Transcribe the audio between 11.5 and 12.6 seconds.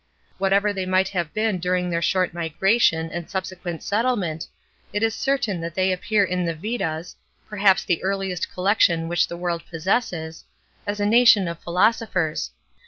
philosophers.